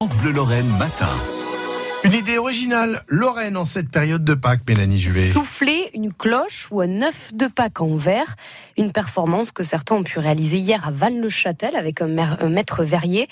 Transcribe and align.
France 0.00 0.14
Bleu 0.18 0.30
Lorraine 0.30 0.68
matin. 0.78 1.08
Une 2.04 2.12
idée 2.12 2.38
originale, 2.38 3.02
Lorraine 3.08 3.56
en 3.56 3.64
cette 3.64 3.90
période 3.90 4.22
de 4.22 4.34
Pâques, 4.34 4.60
Mélanie 4.68 5.00
Juvet. 5.00 5.32
Souffler 5.32 5.90
une 5.92 6.12
cloche 6.12 6.68
ou 6.70 6.80
un 6.80 7.02
œuf 7.02 7.34
de 7.34 7.48
Pâques 7.48 7.80
en 7.80 7.96
verre. 7.96 8.36
Une 8.76 8.92
performance 8.92 9.50
que 9.50 9.64
certains 9.64 9.96
ont 9.96 10.04
pu 10.04 10.20
réaliser 10.20 10.58
hier 10.58 10.86
à 10.86 10.92
Vannes-le-Châtel 10.92 11.74
avec 11.74 12.00
un, 12.00 12.06
maître 12.06 12.84
verrier. 12.84 13.28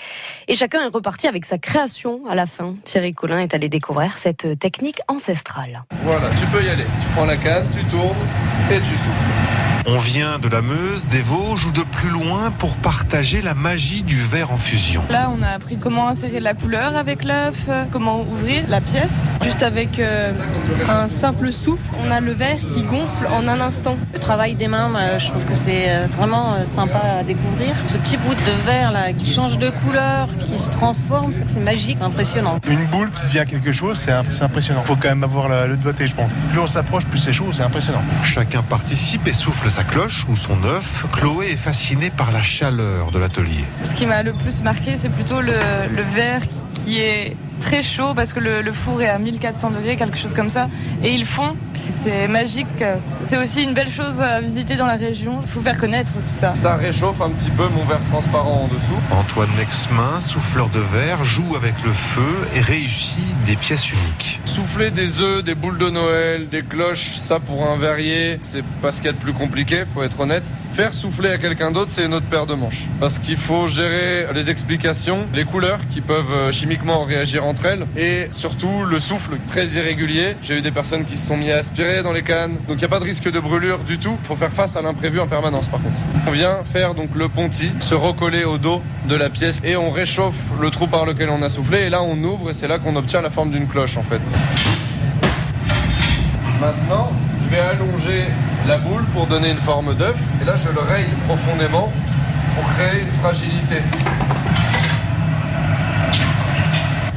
Et 0.49 0.57
chacun 0.57 0.85
est 0.85 0.93
reparti 0.93 1.29
avec 1.29 1.45
sa 1.45 1.59
création 1.59 2.23
à 2.29 2.35
la 2.35 2.47
fin. 2.47 2.75
Thierry 2.83 3.15
Collin 3.15 3.39
est 3.39 3.55
allé 3.55 3.69
découvrir 3.69 4.19
cette 4.19 4.59
technique 4.59 4.99
ancestrale. 5.07 5.85
Voilà, 6.03 6.31
tu 6.31 6.47
peux 6.47 6.65
y 6.65 6.69
aller. 6.69 6.87
Tu 7.01 7.07
prends 7.15 7.27
la 7.27 7.37
canne, 7.37 7.69
tu 7.71 7.85
tournes 7.85 8.27
et 8.73 8.81
tu 8.81 8.87
souffles. 8.87 9.76
On 9.89 9.99
vient 10.01 10.41
de 10.41 10.49
la 10.49 10.63
Meuse, 10.63 11.07
des 11.07 11.23
Vosges 11.23 11.67
ou 11.67 11.71
de 11.71 11.83
plus 11.83 12.09
loin 12.09 12.51
pour 12.51 12.75
partager 12.75 13.41
la 13.41 13.55
magie 13.55 14.03
du 14.03 14.21
verre 14.21 14.51
en 14.51 14.57
fusion. 14.57 15.01
Là, 15.11 15.31
on 15.33 15.41
a 15.45 15.51
appris 15.51 15.79
comment 15.79 16.09
insérer 16.09 16.41
la 16.41 16.55
couleur 16.55 16.97
avec 16.97 17.23
l'œuf, 17.23 17.69
comment 17.93 18.23
ouvrir 18.23 18.65
la 18.69 18.81
pièce. 18.81 19.39
Juste 19.45 19.63
avec 19.63 20.01
euh, 20.01 20.33
un 20.89 21.09
simple 21.09 21.53
souffle, 21.53 21.85
on 22.05 22.11
a 22.11 22.21
le 22.21 22.33
verre 22.33 22.59
qui 22.59 22.83
gonfle 22.83 23.29
en 23.31 23.47
un 23.47 23.61
instant. 23.61 23.97
Le 24.13 24.19
travail 24.19 24.57
des 24.57 24.67
mains, 24.67 24.91
je 25.19 25.29
trouve 25.29 25.45
que 25.45 25.55
c'est 25.55 25.89
euh, 25.89 26.07
vraiment 26.17 26.55
euh, 26.55 26.65
sympa 26.65 26.99
à 27.21 27.23
découvrir. 27.23 27.77
Ce 27.87 27.97
petit 27.97 28.17
bout 28.17 28.35
de 28.35 28.67
verre 28.67 28.91
là 28.91 29.13
qui 29.13 29.33
change 29.33 29.57
de 29.57 29.71
couleur, 29.71 30.29
qui 30.41 30.59
se 30.59 30.71
transforme, 30.71 31.33
c'est 31.33 31.61
magique, 31.61 31.99
impressionnant. 32.01 32.59
Une 32.69 32.87
boule 32.87 33.13
qui 33.13 33.23
devient 33.27 33.49
quelque 33.49 33.71
chose, 33.71 33.99
c'est 33.99 34.43
impressionnant. 34.43 34.83
Il 34.85 34.89
faut 34.89 34.97
quand 34.97 35.11
même 35.11 35.23
avoir 35.23 35.49
le 35.49 35.77
doigté, 35.77 36.09
je 36.09 36.17
pense. 36.17 36.33
Plus 36.51 36.59
on 36.59 36.67
s'approche, 36.67 37.07
plus 37.07 37.21
c'est 37.21 37.33
chaud, 37.33 37.51
c'est 37.53 37.63
impressionnant. 37.63 38.03
Chacun 38.25 38.63
participe 38.65 39.25
et 39.29 39.33
souffle 39.33 39.71
sa 39.77 39.85
cloche 39.85 40.25
ou 40.31 40.37
son 40.37 40.65
œuf, 40.65 41.05
Chloé 41.13 41.49
est 41.49 41.57
fascinée 41.57 42.09
par 42.09 42.33
la 42.33 42.43
chaleur 42.43 43.11
de 43.11 43.19
l'atelier. 43.19 43.63
Ce 43.85 43.93
qui 43.93 44.07
m'a 44.07 44.23
le 44.23 44.33
plus 44.33 44.63
marqué, 44.63 44.97
c'est 44.97 45.11
plutôt 45.11 45.43
le, 45.43 45.53
le 45.95 46.01
verre 46.01 46.41
qui 46.73 47.01
est 47.03 47.37
très 47.61 47.83
chaud 47.83 48.15
parce 48.15 48.33
que 48.33 48.41
le, 48.41 48.73
four 48.73 49.03
est 49.03 49.09
à 49.11 49.19
1400 49.19 49.73
degrés, 49.73 49.97
quelque 49.97 50.17
chose 50.17 50.33
comme 50.33 50.49
ça. 50.49 50.71
Et 51.03 51.13
ils 51.13 51.27
font, 51.27 51.57
c'est 51.91 52.29
magique. 52.29 52.67
C'est 53.27 53.37
aussi 53.37 53.63
une 53.63 53.75
belle 53.75 53.91
chose 53.91 54.21
à 54.21 54.41
visiter 54.41 54.77
dans 54.77 54.87
la 54.87 54.97
région. 54.97 55.41
Il 55.43 55.49
faut 55.49 55.61
faire 55.61 55.79
connaître 55.79 56.13
aussi 56.17 56.35
ça. 56.35 56.55
Ça 56.55 56.77
réchauffe 56.77 57.21
un 57.21 57.31
petit 57.31 57.51
peu 57.51 57.65
mon 57.69 57.85
verre 57.85 58.03
transparent 58.11 58.65
en 58.65 58.69
dessous. 58.69 58.99
Antoine 59.11 59.49
Nexmin, 59.59 60.21
souffleur 60.21 60.69
de 60.69 60.81
verre, 60.81 61.25
joue 61.25 61.57
avec 61.57 61.75
le 61.85 61.93
feu 61.93 62.49
et 62.55 62.61
réussit 62.61 63.25
des 63.45 63.57
pièces 63.57 63.91
uniques. 63.91 64.41
Souffler 64.45 64.91
des 64.91 65.21
œufs, 65.21 65.43
des 65.43 65.55
boules 65.55 65.79
de 65.79 65.91
Noël, 65.91 66.49
des 66.49 66.63
cloches, 66.63 67.19
ça 67.21 67.41
pour 67.41 67.69
un 67.69 67.77
verrier, 67.77 68.39
c'est 68.41 68.65
pas 68.83 68.93
ce 68.93 68.99
qu'il 68.99 69.07
y 69.07 69.11
a 69.11 69.13
de 69.13 69.19
plus 69.19 69.33
compliqué, 69.33 69.85
faut 69.87 70.03
être 70.03 70.21
honnête. 70.21 70.45
Faire 70.73 70.93
souffler 70.93 71.31
à 71.31 71.39
quelqu'un 71.39 71.71
d'autre, 71.71 71.91
c'est 71.91 72.05
une 72.05 72.15
autre 72.15 72.27
paire 72.27 72.47
de 72.47 72.55
manches. 72.55 72.85
Parce 73.01 73.19
qu'il 73.19 73.37
faut 73.37 73.69
gérer 73.69 74.27
les 74.35 74.51
explications, 74.51 75.27
les 75.33 75.45
couleurs 75.45 75.81
qui 75.91 76.01
peuvent 76.01 76.25
euh, 76.31 76.53
chimiquement 76.53 77.05
réagir 77.05 77.45
entre 77.45 77.67
elles 77.67 77.87
et 77.97 78.27
surtout 78.31 78.85
le 78.85 79.01
souffle 79.01 79.37
très 79.49 79.67
irrégulier. 79.69 80.37
J'ai 80.43 80.59
eu 80.59 80.63
des 80.63 80.71
personnes 80.71 81.05
qui 81.05 81.17
se 81.17 81.27
sont 81.27 81.37
mis 81.37 81.51
à 81.51 81.57
aspirer 81.57 81.76
dans 82.03 82.13
les 82.13 82.23
cannes, 82.23 82.53
donc 82.67 82.77
il 82.77 82.79
n'y 82.79 82.85
a 82.85 82.89
pas 82.89 83.01
de 83.01 83.05
risque 83.05 83.31
de 83.31 83.39
brûlure 83.39 83.79
du 83.81 83.99
tout. 83.99 84.17
Il 84.23 84.27
faut 84.27 84.37
faire 84.37 84.53
face 84.53 84.77
à 84.77 84.83
l'imprévu 84.83 85.21
en 85.21 85.27
permanence 85.27 85.69
par 85.69 85.81
contre. 85.83 85.97
On 86.27 86.31
vient 86.31 86.65
faire 86.65 86.95
donc 86.95 87.11
le 87.15 87.29
ponty, 87.29 87.71
se 87.81 87.95
recoller 87.95 88.45
au 88.45 88.57
dos 88.57 88.81
de 89.07 89.15
la 89.15 89.29
pièce 89.29 89.61
et 89.63 89.77
on 89.77 89.91
réchauffe 89.91 90.41
le 90.59 90.71
trou 90.71 90.87
par 90.87 91.05
lequel 91.05 91.29
on 91.29 91.43
a 91.43 91.51
soufflé 91.51 91.83
et 91.83 91.91
là 91.91 92.03
on 92.03 92.17
ouvre 92.25 92.51
et 92.51 92.55
c'est 92.55 92.67
là 92.67 92.79
qu'on 92.79 92.97
obtient 92.97 93.21
la 93.21 93.29
forme 93.29 93.51
d'une 93.51 93.69
cloche 93.69 93.99
en 93.99 94.03
fait. 94.03 94.21
Maintenant, 96.61 97.13
je 97.45 97.51
vais 97.51 97.61
allonger 97.61 98.25
la 98.67 98.79
boule 98.79 99.05
pour 99.13 99.27
donner 99.27 99.51
une 99.51 99.61
forme 99.61 99.95
d'œuf 99.95 100.17
et 100.41 100.47
là 100.47 100.55
je 100.57 100.73
le 100.73 100.81
raye 100.81 101.05
profondément 101.27 101.93
pour 102.55 102.65
créer 102.75 103.03
une 103.03 103.21
fragilité 103.21 103.83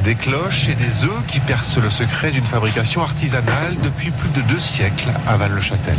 des 0.03 0.15
cloches 0.15 0.69
et 0.69 0.75
des 0.75 1.03
œufs 1.03 1.25
qui 1.27 1.39
percent 1.39 1.79
le 1.79 1.89
secret 1.89 2.31
d'une 2.31 2.45
fabrication 2.45 3.01
artisanale 3.01 3.75
depuis 3.83 4.11
plus 4.11 4.29
de 4.29 4.41
deux 4.47 4.59
siècles 4.59 5.11
à 5.27 5.37
Val-le-Châtel. 5.37 5.95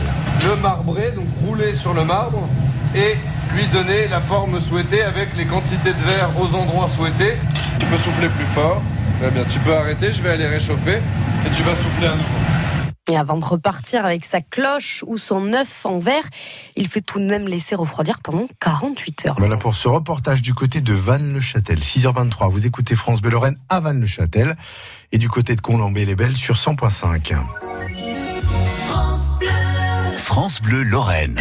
Le 0.48 0.56
marbré, 0.56 1.12
donc 1.12 1.26
rouler 1.44 1.74
sur 1.74 1.94
le 1.94 2.04
marbre 2.04 2.48
et 2.94 3.16
lui 3.54 3.66
donner 3.68 4.08
la 4.08 4.20
forme 4.20 4.58
souhaitée 4.60 5.02
avec 5.02 5.36
les 5.36 5.44
quantités 5.44 5.92
de 5.92 6.02
verre 6.04 6.30
aux 6.38 6.54
endroits 6.54 6.88
souhaités. 6.88 7.36
Tu 7.78 7.86
peux 7.86 7.98
souffler 7.98 8.28
plus 8.28 8.46
fort. 8.46 8.82
Très 9.20 9.30
bien, 9.30 9.44
tu 9.44 9.58
peux 9.60 9.74
arrêter, 9.74 10.12
je 10.12 10.22
vais 10.22 10.30
aller 10.30 10.46
réchauffer 10.46 10.96
et 11.46 11.50
tu 11.50 11.62
vas 11.62 11.74
souffler 11.74 12.06
à 12.06 12.14
nouveau. 12.14 12.49
Et 13.10 13.16
avant 13.16 13.36
de 13.36 13.44
repartir 13.44 14.06
avec 14.06 14.24
sa 14.24 14.40
cloche 14.40 15.04
ou 15.06 15.18
son 15.18 15.52
œuf 15.52 15.84
en 15.84 15.98
verre, 15.98 16.22
il 16.76 16.86
fait 16.86 17.00
tout 17.00 17.18
de 17.18 17.24
même 17.24 17.48
laisser 17.48 17.74
refroidir 17.74 18.20
pendant 18.20 18.46
48 18.60 19.26
heures. 19.26 19.34
Voilà 19.36 19.56
pour 19.56 19.74
ce 19.74 19.88
reportage 19.88 20.42
du 20.42 20.54
côté 20.54 20.80
de 20.80 20.94
Vannes-le-Châtel. 20.94 21.80
6h23, 21.80 22.50
vous 22.50 22.66
écoutez 22.66 22.94
France 22.94 23.20
Bleu 23.20 23.32
Lorraine 23.32 23.58
à 23.68 23.80
Vannes-le-Châtel 23.80 24.56
et 25.10 25.18
du 25.18 25.28
côté 25.28 25.56
de 25.56 25.60
Colombey-les-Belles 25.60 26.36
sur 26.36 26.54
100.5. 26.54 27.36
France 30.16 30.62
Bleu 30.62 30.84
Lorraine. 30.84 31.38